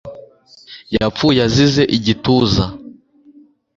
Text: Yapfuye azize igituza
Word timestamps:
Yapfuye 0.95 1.39
azize 1.47 1.83
igituza 1.97 2.63